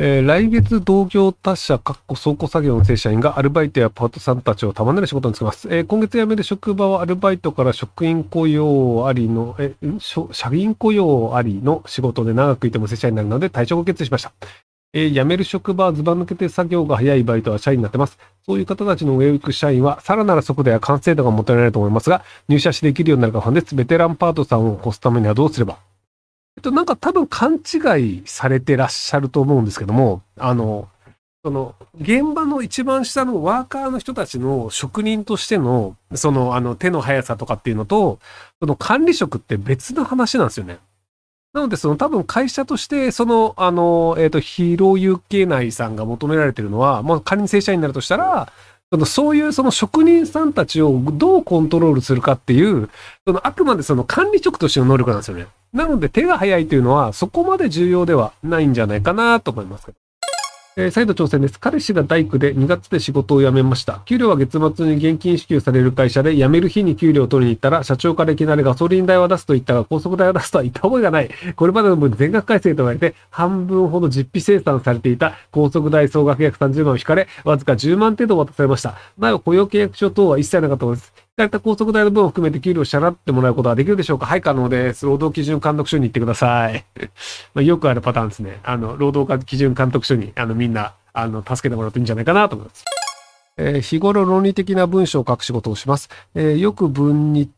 [0.00, 5.66] えー来月同業他社、かっこ倉庫作業の正社員がアルバイトやパートさんたちを束ねる仕事に就きます。
[5.72, 9.74] えー今月辞める職場はアルバイトから職員雇用ありの、え、
[10.30, 14.32] 社員雇用ありの仕事で長くいても正社員になるので退職を決意しました。
[14.92, 18.18] えー辞める職場はズバ抜けて作業が早いバイトは社員になってます。
[18.46, 23.74] そういう方たちの上を行く社員は、さらなる速度や完成度が求められると思いますが、入社しできるようになるか不安です。
[23.74, 25.78] ベテランパートさんを越すためにはどうすれば？
[26.58, 30.88] えっと、なんか多分勘違いされてらっしゃると思うんですけども、あの、
[31.44, 38.18] その、現場の一番下のワーカーの人たちの職人としての、その、あの、手の速さとかっていうのと、
[38.58, 40.78] その管理職って別の話なんですよね。
[41.52, 48.52] なので、その多分会社として、その、あの、えっ、と、ヒーロー UK 内さんが求められてるのは、まあ、仮に正社員になるとしたら、
[48.90, 52.90] そのそういうその職人さんたちをどうコントロールするかっていう、
[53.24, 55.46] そのあくまでその管理職としての能力なんですよね。
[55.72, 59.92] なので手が早いというのはそこまで重要ではないんじゃないかなと思います。
[60.78, 61.58] えー再度挑戦です。
[61.58, 64.00] 彼氏が大工で2月で仕事を辞めました。
[64.04, 71.30] 給料は月末に現金支給される会社で辞める日に給料を取りに行ったら社長からいきなりガソリン代は出すと言ったが高速代は出すとは言った覚えがない。
[71.56, 78.94] これまでの分全額改正と言われて半分ほど実費生産されていた高速代総額約30万を引かれわずか10万程度渡されました。
[79.18, 81.27] なお雇用契約書等は一切なかったのです。
[81.38, 84.26] 引かれた高速代の分を含めて給料を支払ってもらうことはできるでしょうか？
[84.26, 85.06] はい、可能です。
[85.06, 86.84] 労働基準監督署に行ってください。
[87.54, 88.58] まあ、よくあるパターンですね。
[88.64, 92.84] あの、労働基準監督署に、あの、みんな、あの、助けてもらうといいんじゃないかなと思います。
[93.56, 96.08] えー日頃論理的な文章を書く仕事をします。
[96.34, 97.48] えーよく文に、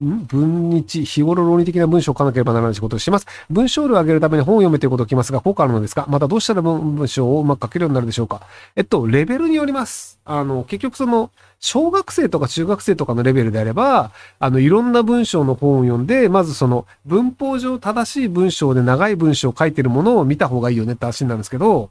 [0.00, 3.26] 文日、日頃論理的な文章を書かなければならない仕事をします。
[3.48, 8.42] 文章量を上げるために本を読めということを聞きますが、効果あるのですかまたどうしたら文章をうまく書けるようになるでしょうか？
[8.74, 10.18] えっと、レベルによります。
[10.24, 21.90] あの、結局その、小学生とか中学生とかのレベルであれば、あの、いろんな文章の本を読んで、まずその、文法上正しい文章で長い文章を書いてるものを見た方がいいよねって話なんですけど、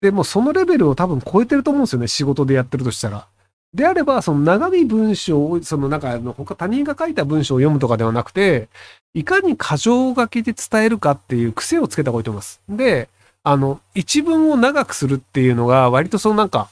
[0.00, 3.26] でもそのレベルを多分超えてると思うんですよね、仕事でやってるとしたら。
[3.74, 8.68] であれば、その長い文章を、そのなんかの、他他人が書いた文章を読むとかではなくて、
[9.14, 12.60] いかに箇条書きで伝えるかっていう癖をつけた方がいいと思います。
[12.68, 13.08] で、
[13.44, 16.68] あの、一文を長くするっていうのが、割とそのなんか、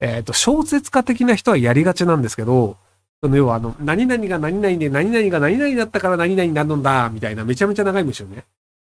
[0.00, 2.76] えっ、と、小説家的な人はやりがちなんですけど、
[3.22, 8.44] その要はあの、何々が何々で何々が何々だったから何々になるんだ、みたいなめちゃめちゃ長い文章ね。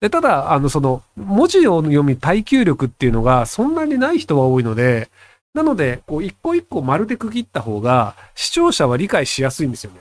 [0.01, 5.09] で、ただ、あの、その、文字を読み耐久力っていうのがそんなにない人は多いので、
[5.53, 9.99] なので、こう、一個一個丸で区切った方が、視聴者は理解しやすいんですよね。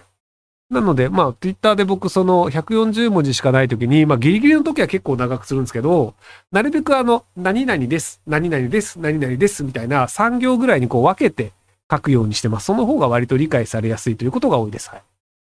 [0.70, 6.14] なので、まあ、ツイッターで僕、その、140文字しかないときに、まあ、ギリギリの時は結構長くするんですけど、
[6.50, 11.52] なるべくあの、何々です、何々です、何々です、みたいな3行ぐらいにこう分けて
[11.90, 12.64] 書くようにしてます。
[12.64, 14.88] その方が割と理解されやすいということが多いです。
[14.88, 15.02] はい。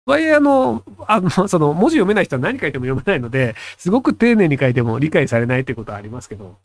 [0.06, 6.56] とはいえ、あの、あの、その、文字読めない人は何書いても読めないので、すごく丁寧に書いても理解されないということはありますけど。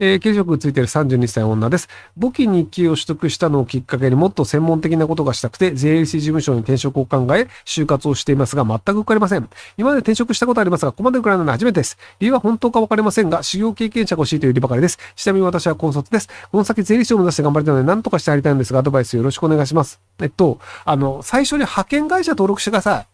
[0.00, 1.88] えー、経職ついている32歳女です。
[2.16, 9.48] 簿記日記を取得したのをきっかけにもっと専門的なことがしたくて、税理士事務所に転職を考え、就活をしていますが、全く受かりません。
[9.76, 11.98] 今まで転職したことありますが、ここまで受からないのは初めてです。
[12.18, 14.98] 理由は本当か分かりませんが、修行経験者が欲しいという理ばかりです。
[15.14, 16.28] ちなみに私は高卒です。
[16.50, 20.00] この先税理士を目指して頑張りたいので、何とかしてやりたいんですが、アドバイスよろしくお願いします。
[20.20, 23.09] えっと、あの、最初に派遣会社登録してください。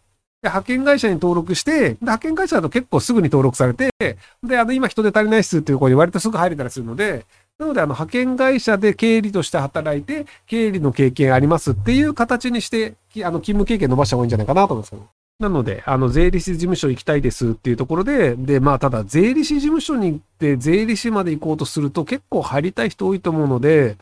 [0.47, 7.27] で派遣会社に登録して、で派遣会社だと結構すぐに登録されて、で、あの、今人手足りないっすっていう声に割とすぐ入れたりするので、
[7.59, 15.07] なので、あの、派遣会社で経理として働いて、経理の経験ありますっていう形にして、あの、勤務経験伸ばした方がいいんじゃないかなと思いますけど。
[15.39, 23.97] なので、あの、税理士事務所行きたいですっていうところで、で、まあ、ただ、税理士事務所に行って、税理士まで行こうとすると結構入りたい人多いと思うので、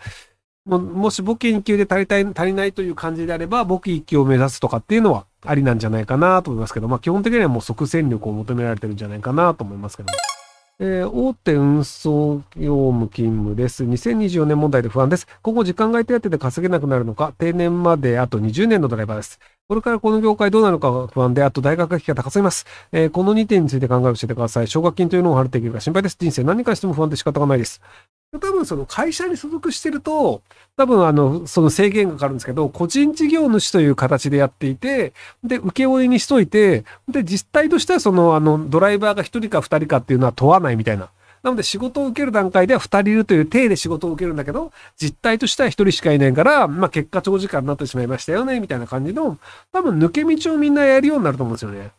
[0.67, 10.09] ももし簿記1級で足りたい、足りないという感じであれば、簿記1級を目指すとかっていうのはありなんじゃないかなと思いますけど、まあ基本的にはもう即戦力を求められてるんじゃないかなと思いますけど。
[10.81, 13.85] えー大手運送業務勤務です。
[13.85, 15.29] 2024年問題で不安です。
[15.43, 19.39] 今後時間外手当で稼げなくなるのか、定年まであと20年のドライバーです。
[19.69, 22.67] これからこの業界どうなるかが不安で、あと大学学費が高すぎます。
[22.91, 24.67] えーこの2点について考えを教えてください。
[24.67, 26.17] 奨学金というのを払っていけるか心配です。
[26.19, 27.81] 人生何に関しても不安で仕方がないです。
[28.39, 30.43] 多分その会社に所属してると、
[30.77, 41.11] 多分あの、その制限がかかるんですけど、個人事業主という形でやっていて、で、請負にしといて、で、実態としてはその、あの、ドライバーが1人か2人かっていうのは問わないみたいな。
[41.45, 49.39] なので仕事を受ける段階では2人いるという体で仕事を受けるんだけど、実態としては1人しかいないから、まあ結果長時間になってしまいましたよね、みたいな感じの、
[49.71, 51.91] 多分抜け道をみんなやるようになると思うんですよね。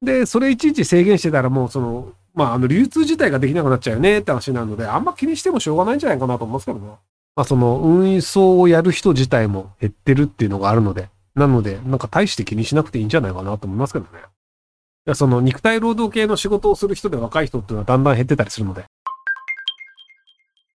[0.00, 6.86] で、それいちいち制限してたらもうその、まああの流通自体ができなくなっちゃうよねって話なので、あんま気にしてもしょうがないんじゃないかなと思いますけどね。
[7.34, 15.14] まあその運送をやる人自体も減ってるっていうのがあるので、なので、なんか大して気にしなくていいんじゃないかなと思いますけどね。
[15.14, 18.84] その肉体労働系の仕事をする人で若い人っていうのはだんだん減ってたりするので、